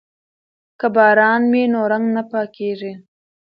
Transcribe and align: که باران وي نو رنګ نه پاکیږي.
که 0.79 0.87
باران 0.95 1.41
وي 1.51 1.63
نو 1.73 1.81
رنګ 1.91 2.05
نه 2.17 2.23
پاکیږي. 2.31 2.93